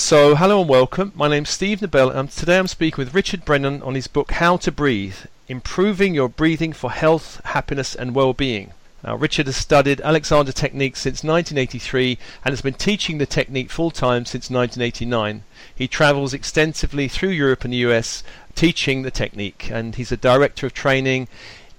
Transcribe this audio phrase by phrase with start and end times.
[0.00, 1.12] So, hello and welcome.
[1.16, 4.56] My name's Steve Nobel, and today I'm speaking with Richard Brennan on his book How
[4.58, 5.16] to Breathe
[5.48, 8.74] Improving Your Breathing for Health, Happiness, and Well-Being.
[9.02, 13.90] Now, Richard has studied Alexander Technique since 1983 and has been teaching the technique full
[13.90, 15.42] time since 1989.
[15.74, 18.22] He travels extensively through Europe and the US
[18.54, 21.26] teaching the technique, and he's a director of training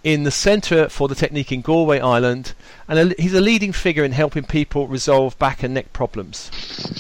[0.04, 2.54] in the Centre for the Technique in Galway, Ireland,
[2.88, 6.50] and a, he's a leading figure in helping people resolve back and neck problems.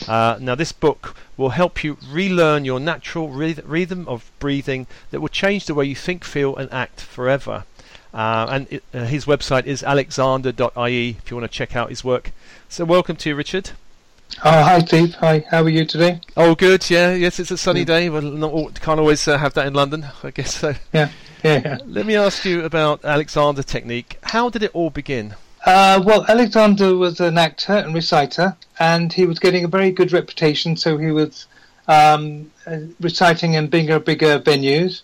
[0.07, 5.29] Uh, now, this book will help you relearn your natural rhythm of breathing that will
[5.29, 7.63] change the way you think, feel, and act forever.
[8.13, 12.03] Uh, and it, uh, his website is alexander.ie if you want to check out his
[12.03, 12.31] work.
[12.67, 13.71] So, welcome to you, Richard.
[14.37, 15.15] Oh, hi, Steve.
[15.15, 16.21] Hi, how are you today?
[16.37, 16.89] Oh, good.
[16.89, 18.09] Yeah, yes, it's a sunny day.
[18.09, 20.55] Well, not, can't always uh, have that in London, I guess.
[20.55, 20.75] So.
[20.93, 21.09] Yeah.
[21.43, 21.79] Yeah.
[21.85, 24.17] Let me ask you about Alexander technique.
[24.23, 25.35] How did it all begin?
[25.65, 30.13] Uh, well, Alexander was an actor and reciter, and he was getting a very good
[30.13, 30.77] reputation.
[30.77, 31.47] So he was
[31.87, 35.01] um, uh, reciting in bigger, bigger venues,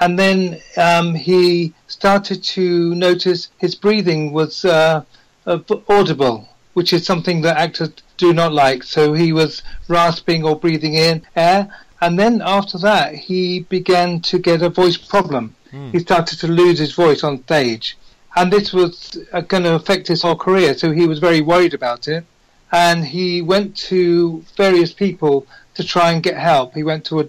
[0.00, 5.02] and then um, he started to notice his breathing was uh,
[5.46, 8.82] uh, audible, which is something that actors do not like.
[8.82, 11.68] So he was rasping or breathing in air,
[12.00, 15.54] and then after that, he began to get a voice problem.
[15.72, 15.92] Mm.
[15.92, 17.96] He started to lose his voice on stage.
[18.34, 21.72] And this was uh, going to affect his whole career, so he was very worried
[21.72, 22.24] about it.
[22.70, 26.74] And he went to various people to try and get help.
[26.74, 27.28] He went to a,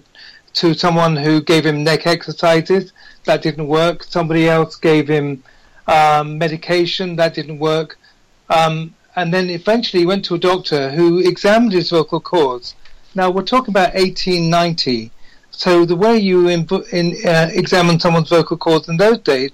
[0.54, 2.92] to someone who gave him neck exercises.
[3.24, 4.04] That didn't work.
[4.04, 5.42] Somebody else gave him
[5.86, 7.16] um, medication.
[7.16, 7.98] That didn't work.
[8.50, 12.76] Um, and then eventually he went to a doctor who examined his vocal cords.
[13.16, 15.10] Now we're talking about 1890.
[15.50, 19.50] So the way you in, in, uh, examine someone's vocal cords in those days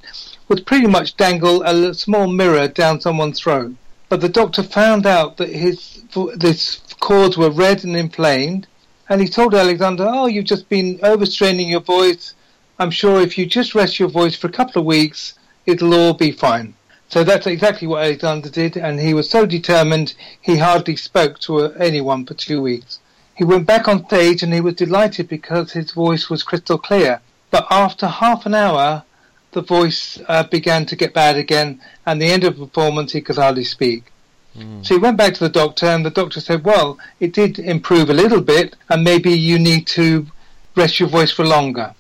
[0.48, 3.74] was pretty much dangle a small mirror down someone's throat.
[4.10, 6.02] But the doctor found out that his
[6.42, 8.66] his cords were red and inflamed,
[9.08, 12.34] and he told Alexander, "Oh, you've just been overstraining your voice.
[12.78, 15.33] I'm sure if you just rest your voice for a couple of weeks,
[15.64, 16.74] it'll all be fine."
[17.14, 21.73] So that's exactly what Alexander did, and he was so determined he hardly spoke to
[21.75, 22.98] anyone for two weeks.
[23.36, 27.20] He went back on stage and he was delighted because his voice was crystal clear.
[27.52, 29.05] But after half an hour,
[29.52, 33.20] the voice uh, began to get bad again, and the end of the performance, he
[33.20, 34.11] could hardly speak.
[34.58, 34.85] Mm.
[34.85, 38.11] So he went back to the doctor, and the doctor said, Well, it did improve
[38.11, 40.27] a little bit, and maybe you need to
[40.75, 41.95] rest your voice for longer.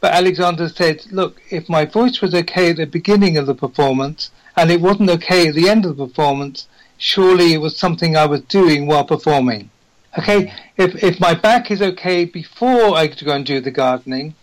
[0.00, 4.30] But Alexander said, Look, if my voice was okay at the beginning of the performance,
[4.56, 6.68] and it wasn't okay at the end of the performance,
[6.98, 9.70] surely it was something I was doing while performing.
[10.18, 14.34] Okay, if if my back is okay before I go and do the gardening,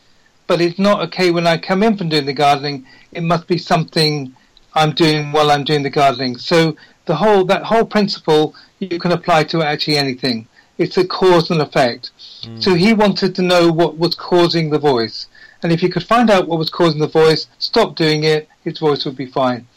[0.48, 3.58] but it's not okay when I come in from doing the gardening, it must be
[3.58, 4.34] something
[4.74, 6.38] I'm doing while I'm doing the gardening.
[6.38, 10.48] So the whole that whole principle you can apply to actually anything.
[10.78, 12.12] It's a cause and effect.
[12.44, 12.64] Mm.
[12.64, 15.28] So he wanted to know what was causing the voice,
[15.64, 18.78] and if he could find out what was causing the voice, stop doing it, his
[18.80, 19.68] voice would be fine.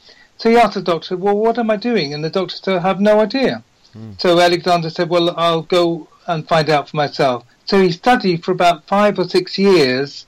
[0.41, 2.81] So he asked the doctor, "Well, what am I doing?" And the doctor said, "I
[2.81, 3.63] have no idea."
[3.97, 4.21] Mm.
[4.21, 7.45] So Alexander said, well, I'll go and find out for myself.
[7.65, 10.27] So he studied for about five or six years.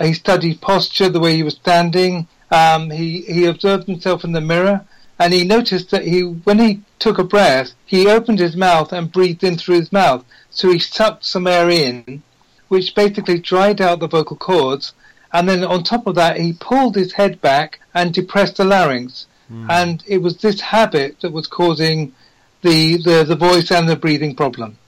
[0.00, 2.26] He studied posture, the way he was standing.
[2.50, 4.84] Um, he, he observed himself in the mirror
[5.18, 9.12] and he noticed that he, when he took a breath, he opened his mouth and
[9.12, 10.24] breathed in through his mouth.
[10.50, 12.22] So he sucked some air in,
[12.68, 14.92] which basically dried out the vocal cords.
[15.32, 19.26] And then on top of that, he pulled his head back and depressed the larynx.
[19.50, 19.70] Mm.
[19.70, 22.12] And it was this habit that was causing
[22.62, 24.78] the, the, the voice and the breathing problem.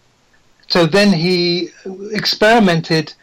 [0.69, 1.71] So then he
[2.13, 3.15] experimented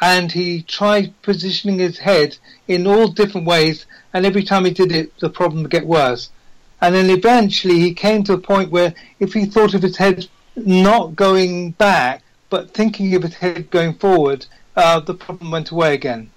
[0.00, 2.36] and he tried positioning his head
[2.68, 6.30] in all different ways, and every time he did it, the problem would get worse.
[6.80, 10.28] And then eventually he came to a point where if he thought of his head
[10.54, 14.46] not going back, but thinking of his head going forward,
[14.76, 16.30] uh, the problem went away again.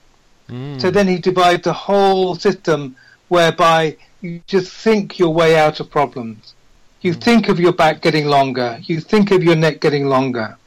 [0.50, 0.81] Mm.
[0.81, 2.95] So then he devised a whole system
[3.28, 6.53] whereby you just think your way out of problems.
[7.02, 7.23] You mm.
[7.23, 8.79] think of your back getting longer.
[8.84, 10.58] You think of your neck getting longer.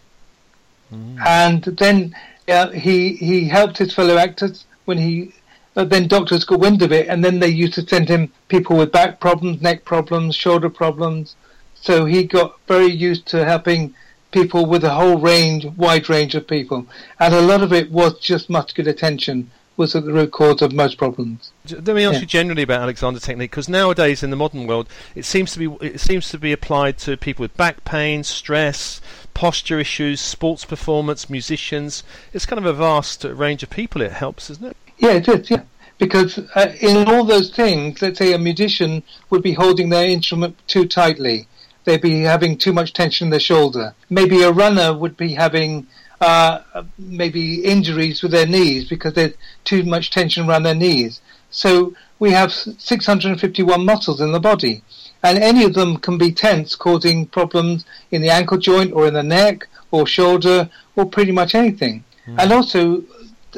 [0.93, 1.27] Mm.
[1.27, 2.17] And then
[2.49, 5.33] uh, he he helped his fellow actors when he.
[5.77, 8.77] Uh, then doctors got wind of it, and then they used to send him people
[8.77, 11.35] with back problems, neck problems, shoulder problems.
[11.75, 13.93] So he got very used to helping
[14.31, 16.87] people with a whole range, wide range of people,
[17.19, 20.73] and a lot of it was just muscular tension was at the root cause of
[20.73, 21.51] most problems.
[21.69, 22.21] Let me ask yeah.
[22.21, 25.87] you generally about Alexander technique, because nowadays in the modern world, it seems to be
[25.87, 29.01] it seems to be applied to people with back pain, stress,
[29.35, 32.05] posture issues, sports performance, musicians.
[32.33, 34.01] It's kind of a vast range of people.
[34.01, 34.77] It helps, isn't it?
[34.99, 35.51] Yeah, it is.
[35.51, 35.63] Yeah,
[35.99, 40.57] because uh, in all those things, let's say a musician would be holding their instrument
[40.69, 41.49] too tightly.
[41.85, 43.95] they'd be having too much tension in their shoulder.
[44.11, 45.87] Maybe a runner would be having
[46.21, 46.61] uh,
[46.99, 49.35] maybe injuries with their knees because there's
[49.65, 51.21] too much tension around their knees.
[51.51, 54.83] So we have 651 muscles in the body,
[55.23, 59.15] and any of them can be tense, causing problems in the ankle joint or in
[59.15, 62.05] the neck or shoulder or pretty much anything.
[62.27, 62.39] Mm.
[62.39, 63.05] And also,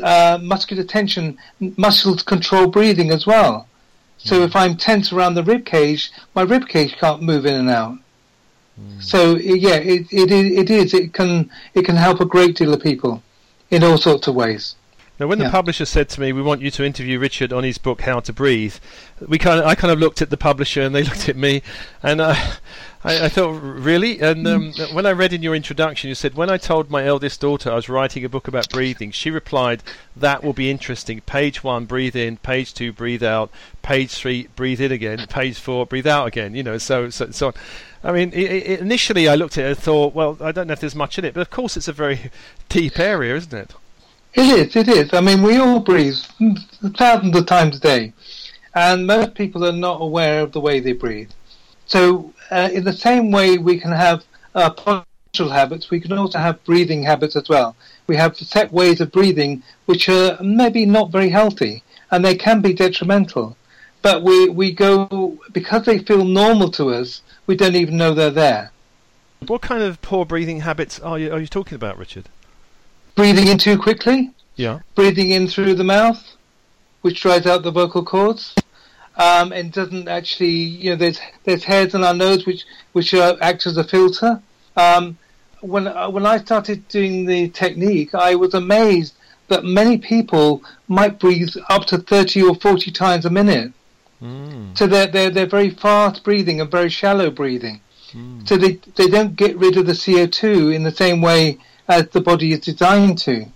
[0.02, 1.38] uh, muscular tension,
[1.76, 3.66] muscles control breathing as well.
[4.18, 4.44] So mm.
[4.44, 7.98] if I'm tense around the rib cage, my rib cage can't move in and out.
[8.80, 9.02] Mm.
[9.02, 12.82] So yeah, it, it it is it can it can help a great deal of
[12.82, 13.22] people
[13.70, 14.76] in all sorts of ways.
[15.18, 15.46] Now, when yeah.
[15.46, 18.20] the publisher said to me, "We want you to interview Richard on his book How
[18.20, 18.74] to Breathe,"
[19.26, 21.62] we kind of, I kind of looked at the publisher and they looked at me,
[22.02, 22.34] and uh,
[23.02, 26.50] I, I, thought, "Really?" And um, when I read in your introduction, you said, "When
[26.50, 29.82] I told my eldest daughter I was writing a book about breathing, she replied,
[30.14, 31.22] that will be interesting.
[31.22, 32.36] Page one, breathe in.
[32.36, 33.50] Page two, breathe out.
[33.80, 35.26] Page three, breathe in again.
[35.28, 36.54] Page four, breathe out again.
[36.54, 37.54] You know, so so so on."
[38.04, 40.74] I mean, it, it, initially I looked at it and thought, well, I don't know
[40.74, 42.30] if there's much in it, but of course it's a very
[42.68, 43.74] deep area, isn't it?
[44.36, 45.14] It is, it is.
[45.14, 46.18] I mean, we all breathe
[46.98, 48.12] thousands of times a day,
[48.74, 51.30] and most people are not aware of the way they breathe.
[51.86, 54.24] So, uh, in the same way we can have
[54.54, 57.76] uh, postural habits, we can also have breathing habits as well.
[58.08, 62.60] We have set ways of breathing which are maybe not very healthy, and they can
[62.60, 63.56] be detrimental.
[64.02, 68.30] But we, we go, because they feel normal to us, we don't even know they're
[68.30, 68.70] there.
[69.46, 72.28] What kind of poor breathing habits are you, are you talking about, Richard?
[73.16, 74.30] Breathing in too quickly.
[74.54, 74.80] Yeah.
[74.94, 76.22] Breathing in through the mouth,
[77.00, 78.54] which dries out the vocal cords.
[79.18, 83.36] Um, and doesn't actually, you know, there's there's hairs in our nose which which uh,
[83.40, 84.42] act as a filter.
[84.76, 85.16] Um,
[85.62, 89.14] when uh, when I started doing the technique, I was amazed
[89.48, 93.72] that many people might breathe up to thirty or forty times a minute.
[94.20, 94.76] Mm.
[94.76, 97.80] So they're they're they're very fast breathing and very shallow breathing.
[98.12, 98.46] Mm.
[98.46, 102.08] So they they don't get rid of the CO two in the same way as
[102.08, 103.46] the body is designed to.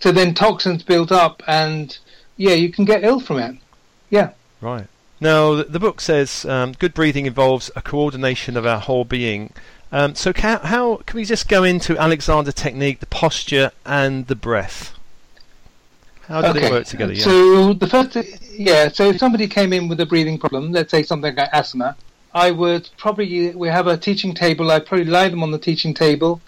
[0.00, 1.96] So then toxins build up, and
[2.36, 3.56] yeah, you can get ill from it.
[4.10, 4.32] Yeah.
[4.60, 4.86] Right.
[5.20, 9.52] Now, the, book says um, good breathing involves a coordination of our whole being.
[9.90, 14.34] Um, so, can, how can we just go into Alexander technique, the posture, and the
[14.34, 14.92] breath?
[16.28, 16.60] How do okay.
[16.60, 17.12] they work together?
[17.14, 17.24] Yeah.
[17.24, 18.16] So the first,
[18.52, 18.88] yeah.
[18.88, 21.96] So if somebody came in with a breathing problem, let's say something like asthma,
[22.34, 24.70] I would probably we have a teaching table.
[24.70, 26.40] I'd probably lie them on the teaching table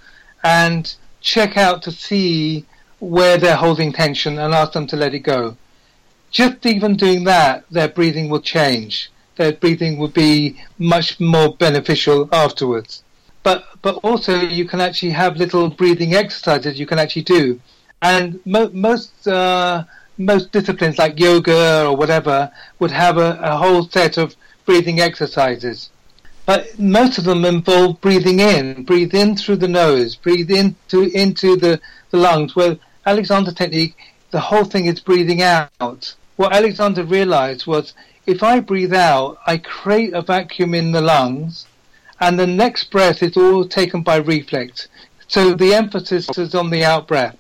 [0.43, 2.65] and check out to see
[3.01, 5.57] where they're holding tension and ask them to let it go.
[6.31, 9.11] Just even doing that, their breathing will change.
[9.37, 13.03] Their breathing will be much more beneficial afterwards.
[13.43, 17.61] But but also you can actually have little breathing exercises you can actually do,
[18.03, 19.85] and mo- most uh,
[20.19, 22.51] most disciplines like yoga or whatever
[22.81, 24.35] would have a, a whole set of
[24.67, 25.91] breathing exercises
[26.49, 31.57] but most of them involve breathing in, breathe in through the nose, breathe into into
[31.57, 31.79] the,
[32.11, 32.57] the lungs.
[32.57, 33.95] Where Alexander technique,
[34.31, 36.15] the whole thing is breathing out.
[36.37, 37.93] What Alexander realized was
[38.25, 41.67] if I breathe out, I create a vacuum in the lungs,
[42.19, 44.89] and the next breath is all taken by reflex.
[45.27, 47.37] So the emphasis is on the out breath.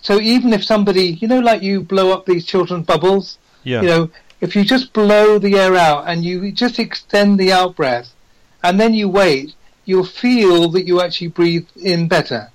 [0.00, 3.82] So even if somebody, you know, like you blow up these children's bubbles, yeah.
[3.82, 4.10] you know,
[4.40, 8.14] if you just blow the air out and you just extend the out breath,
[8.62, 12.50] and then you wait, you'll feel that you actually breathe in better.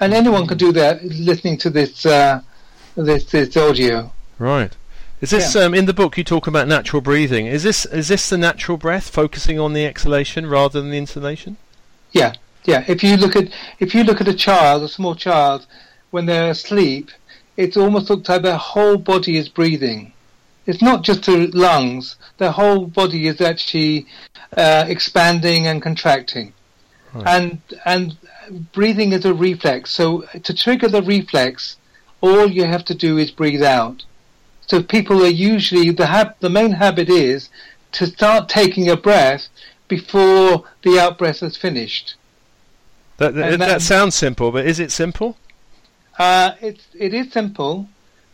[0.00, 2.40] And anyone can do that listening to this uh,
[2.96, 4.12] this, this audio.
[4.38, 4.76] Right.
[5.20, 5.62] Is this yeah.
[5.62, 6.16] um, in the book?
[6.16, 7.46] You talk about natural breathing.
[7.46, 11.56] Is this is this the natural breath, focusing on the exhalation rather than the intonation?
[12.12, 12.34] Yeah,
[12.64, 12.84] yeah.
[12.86, 13.48] If you look at
[13.80, 15.66] if you look at a child, a small child,
[16.10, 17.10] when they're asleep,
[17.56, 20.12] it almost looks like their whole body is breathing
[20.68, 22.16] it's not just the lungs.
[22.36, 24.06] The whole body is actually
[24.56, 26.52] uh, expanding and contracting,
[27.14, 27.26] right.
[27.26, 28.16] and and
[28.72, 29.90] breathing is a reflex.
[29.90, 31.78] So to trigger the reflex,
[32.20, 34.04] all you have to do is breathe out.
[34.66, 37.48] So people are usually the hab- the main habit is
[37.92, 39.48] to start taking a breath
[39.88, 42.14] before the out breath is finished.
[43.16, 45.38] That, that, that sounds simple, but is it simple?
[46.18, 47.88] Uh, it's it is simple,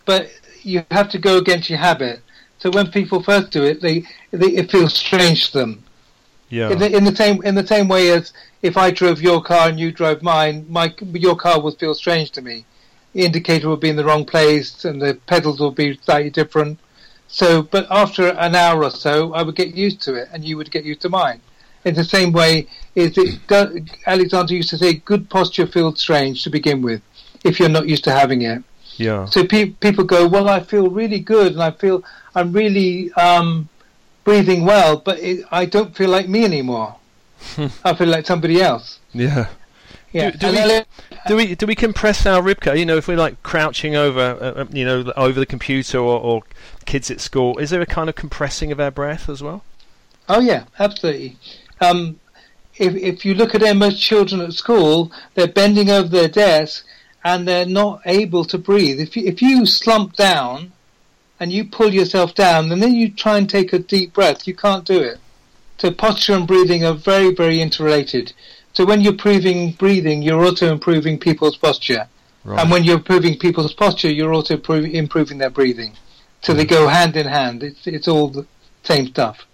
[0.04, 0.30] but
[0.64, 2.21] you have to go against your habit.
[2.59, 5.85] So when people first do it, they, they it feels strange to them.
[6.49, 6.71] Yeah.
[6.71, 9.68] In the, in the, same in the same way as if I drove your car
[9.68, 12.64] and you drove mine, my your car would feel strange to me.
[13.12, 16.78] The indicator would be in the wrong place and the pedals would be slightly different.
[17.28, 20.56] So, but after an hour or so, I would get used to it, and you
[20.56, 21.40] would get used to mine.
[21.85, 23.40] In the same way, is it
[24.06, 27.02] Alexander used to say, "Good posture feels strange to begin with,
[27.42, 28.62] if you're not used to having it."
[28.96, 29.24] Yeah.
[29.26, 33.68] So pe- people go, "Well, I feel really good, and I feel I'm really um,
[34.24, 36.96] breathing well, but it, I don't feel like me anymore.
[37.84, 39.00] I feel like somebody else.
[39.12, 39.48] Yeah.
[40.12, 40.30] Yeah.
[40.30, 40.84] Do- do we- then-
[41.26, 42.78] Do we do we compress our rib cage?
[42.78, 46.20] You know, if we're like crouching over, uh, uh, you know, over the computer or,
[46.20, 46.42] or
[46.84, 49.64] kids at school, is there a kind of compressing of our breath as well?
[50.28, 51.36] Oh yeah, absolutely.
[51.80, 52.20] Um,
[52.76, 56.84] if if you look at them, most children at school, they're bending over their desk
[57.25, 59.00] and they're not able to breathe.
[59.00, 60.73] If you, if you slump down
[61.40, 64.54] and you pull yourself down, and then you try and take a deep breath, you
[64.54, 65.19] can't do it.
[65.78, 68.33] So posture and breathing are very very interrelated.
[68.75, 72.07] So when you're improving breathing, you're also improving people's posture,
[72.45, 75.95] and when you're improving people's posture, you're also improving their breathing.
[76.43, 76.75] So they hmm.
[76.75, 77.62] go hand in hand.
[77.62, 78.47] It's it's all the
[78.83, 79.47] same stuff.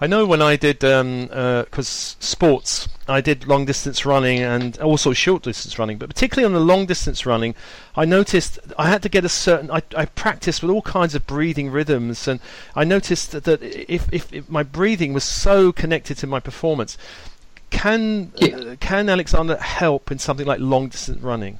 [0.00, 5.44] I know when I did because sports, I did long distance running and also short
[5.44, 7.54] distance running, but particularly on the long distance running,
[7.94, 9.70] I noticed I had to get a certain.
[9.70, 12.40] I, I practiced with all kinds of breathing rhythms, and
[12.74, 16.98] I noticed that, that if, if if my breathing was so connected to my performance,
[17.70, 18.56] can Yeah.
[18.56, 21.58] uh, can Alexander help in something like long distance running?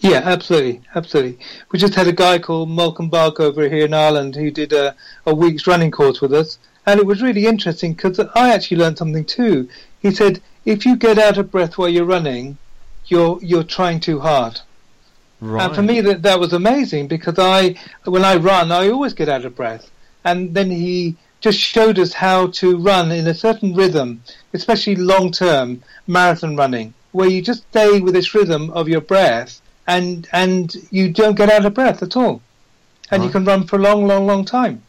[0.00, 1.38] Yeah, absolutely, absolutely.
[1.72, 4.94] We just had a guy called Malcolm Balk over here in Ireland who did a,
[5.26, 6.56] a week's running course with us,
[6.88, 9.68] and it was really interesting because I actually learned something too.
[10.00, 12.56] He said, if you get out of breath while you're running,
[13.08, 14.62] you're you're trying too hard.
[15.40, 15.66] Right.
[15.66, 19.28] And for me, that that was amazing because I, when I run, I always get
[19.28, 19.90] out of breath.
[20.24, 24.22] And then he just showed us how to run in a certain rhythm,
[24.54, 29.60] especially long term marathon running, where you just stay with this rhythm of your breath
[29.86, 32.40] and and you don't get out of breath at all,
[33.10, 34.82] and you can run for a long, long, long time.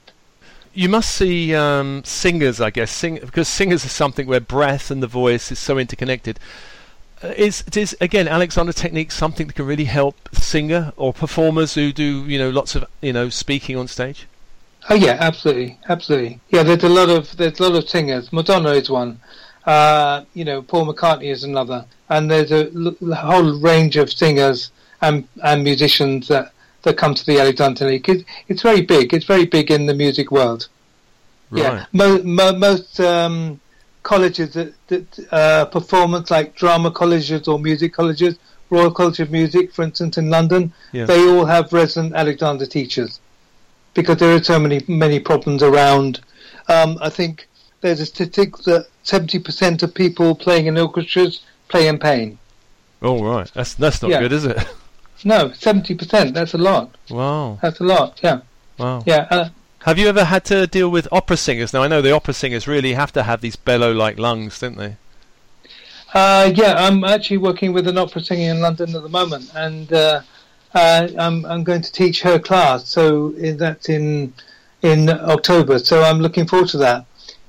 [0.74, 5.02] You must see um, singers, I guess, sing because singers are something where breath and
[5.02, 6.40] the voice is so interconnected.
[7.24, 11.92] Uh, is is again Alexander technique something that can really help singer or performers who
[11.92, 14.28] do you know lots of you know speaking on stage?
[14.90, 16.40] Oh yeah, absolutely, absolutely.
[16.50, 18.32] Yeah, there's a lot of there's a lot of singers.
[18.32, 19.20] Madonna is one.
[19.66, 22.72] Uh, you know, Paul McCartney is another, and there's a
[23.16, 24.72] whole range of singers
[25.02, 28.08] and and musicians that that come to the Alexander League.
[28.10, 29.14] It's, it's very big.
[29.14, 30.68] It's very big in the music world.
[31.52, 33.60] Yeah, mo- mo- most um,
[34.04, 38.38] colleges that, that uh, performance like drama colleges or music colleges,
[38.70, 41.06] Royal College of Music, for instance, in London, Yeah.
[41.06, 43.20] they all have resident Alexander teachers
[43.96, 46.20] because there are so many many problems around.
[46.68, 47.48] Um, I think
[47.82, 52.38] there's a statistic that 70% of people playing in orchestras play in pain.
[53.02, 54.20] Oh right, that's that's not Yeah.
[54.20, 54.58] good, is it?
[55.24, 56.34] No, 70%.
[56.34, 56.96] That's a lot.
[57.10, 58.20] wow, That's a lot.
[58.24, 58.42] Yeah,
[58.78, 59.04] wow.
[59.06, 59.28] yeah.
[59.30, 59.50] Uh,
[59.84, 61.74] Have you ever had to deal with opera singers?
[61.74, 64.96] Now I know the opera singers really have to have these bellow-like lungs, don't they?
[66.14, 69.92] Uh, yeah, I'm actually working with an opera singer in London at the moment, and
[69.94, 70.22] uh,
[70.74, 72.88] uh, I'm I'm going to teach her class.
[72.90, 74.34] So that's in
[74.82, 75.78] in October.
[75.80, 77.06] So I'm looking forward to that.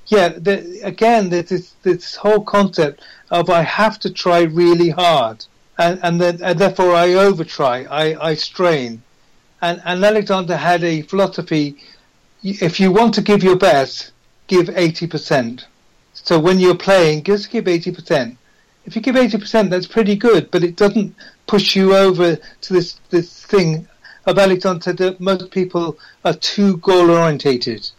[0.07, 5.47] Yeah, the, again, there's this this whole concept of I have to try really hard,
[5.81, 9.03] and and, then, and therefore I overtry, I, I strain,
[9.63, 11.77] and and Alexander had a philosophy:
[12.43, 14.13] if you want to give your best,
[14.47, 15.67] give eighty percent.
[16.13, 18.37] So when you're playing, just give eighty percent.
[18.85, 21.15] If you give eighty percent, that's pretty good, but it doesn't
[21.47, 23.89] push you over to this this thing
[24.27, 27.91] of Alexander that most people are too goal orientated.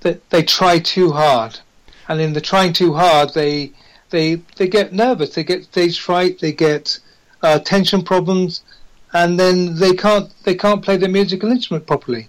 [0.00, 1.60] That they try too hard,
[2.08, 3.72] and in the trying too hard, they
[4.08, 6.98] they they get nervous, they get stage fright, they get
[7.42, 8.62] uh, tension problems,
[9.12, 12.28] and then they can't they can't play their musical instrument properly.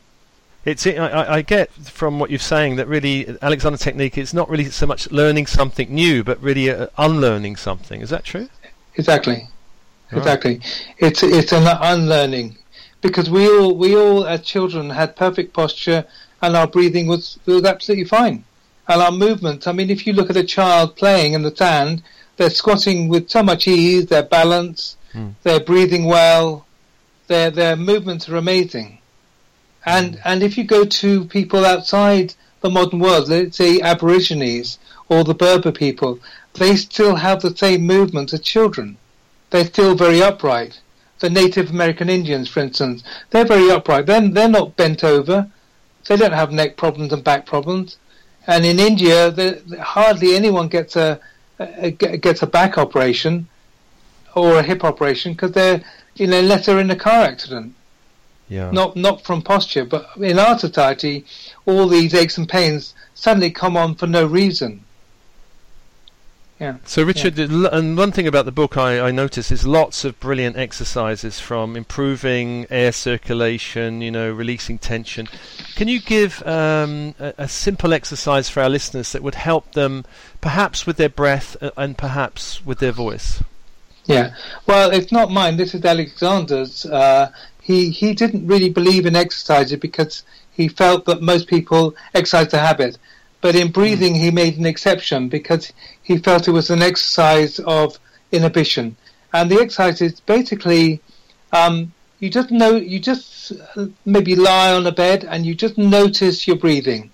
[0.65, 4.65] It's I, I get from what you're saying that really Alexander technique is not really
[4.65, 8.01] so much learning something new, but really uh, unlearning something.
[8.01, 8.49] Is that true?
[8.95, 9.47] Exactly.
[10.11, 10.17] Right.
[10.17, 10.61] Exactly.
[10.97, 12.57] It's it's an unlearning
[13.01, 16.05] because we all we all as children had perfect posture
[16.41, 18.43] and our breathing was was absolutely fine.
[18.89, 22.03] And our movements, I mean if you look at a child playing in the sand,
[22.37, 25.29] they're squatting with so much ease, their balance, Hmm.
[25.43, 26.65] they're breathing well,
[27.27, 28.99] their their movements are amazing.
[29.85, 34.77] And and if you go to people outside the modern world, let's say Aborigines
[35.09, 36.19] or the Berber people,
[36.53, 38.97] they still have the same movements as children
[39.49, 40.79] they're still very upright.
[41.19, 44.05] The Native American Indians, for instance, they're very upright.
[44.05, 45.49] They're, they're not bent over.
[46.07, 47.97] They don't have neck problems and back problems.
[48.45, 49.33] And in India,
[49.81, 51.19] hardly anyone gets a,
[51.59, 53.47] Uh, a gets a back operation
[54.35, 55.83] or a hip operation because they're
[56.15, 57.73] you know they're in a car accident.
[58.49, 58.71] Yeah.
[58.71, 61.25] Not not from posture, but in our society,
[61.65, 64.83] all these aches and pains suddenly come on for no reason.
[66.59, 66.77] Yeah.
[66.85, 70.57] So, Richard, and one thing about the book I, I notice is lots of brilliant
[70.57, 75.27] exercises from improving air circulation, you know, releasing tension.
[75.75, 80.03] Can you give um, a, a, simple exercise for our listeners that would help them,
[80.41, 83.43] perhaps with their breath uh, and perhaps with their voice?
[84.05, 84.33] Yeah.
[84.65, 85.57] Well, it's not mine.
[85.57, 86.87] This is Alexander's.
[86.87, 92.47] Uh, he he didn't really believe in exercises because he felt that most people exercise
[92.47, 92.97] the habit.
[93.39, 97.99] But in breathing, he made an exception because he felt it was an exercise of
[98.31, 98.95] inhibition.
[99.33, 101.01] And the exercise is basically
[101.53, 103.53] um, you just know you just
[104.05, 107.11] maybe lie on a bed and you just notice your breathing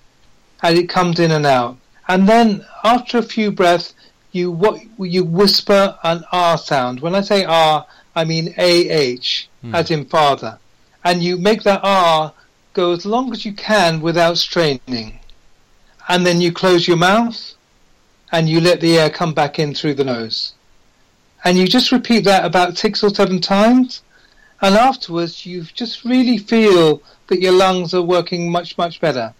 [0.62, 1.78] as it comes in and out.
[2.08, 3.94] And then after a few breaths,
[4.32, 7.02] you what you whisper an R sound.
[7.02, 9.74] When I say R, I mean A H, mm.
[9.74, 10.58] as in father,
[11.04, 12.34] and you make that R
[12.74, 15.20] go as long as you can without straining
[16.08, 17.54] and then you close your mouth
[18.32, 20.54] and you let the air come back in through the nose.
[21.44, 24.02] And you just repeat that about six or seven times,
[24.62, 29.34] and afterwards you just really feel that your lungs are working much, much better.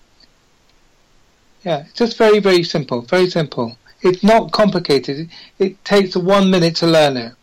[1.64, 3.78] Yeah, it's just very, very simple, very simple.
[4.02, 5.30] It's not complicated.
[5.60, 7.34] It takes one minute to learn it.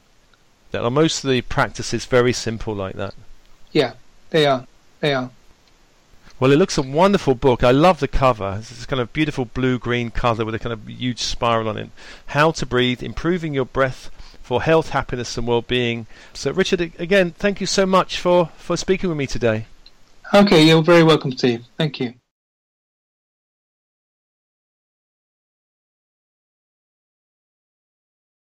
[0.73, 3.15] Yeah, most of the practices is very simple like that.
[3.73, 3.95] Yeah,
[4.29, 4.67] they are.
[5.01, 5.31] They are.
[6.41, 7.63] Well, it looks a wonderful book.
[7.63, 8.57] I love the cover.
[8.59, 11.91] It's this kind of beautiful blue-green cover with a kind of huge spiral on it.
[12.29, 14.11] How to breathe, improving your breath
[14.43, 16.07] for health, happiness, and well-being.
[16.33, 19.67] So, Richard, again, thank you so much for for speaking with me today.
[20.33, 21.67] Okay, you're very welcome, Steve.
[21.77, 22.15] Thank you.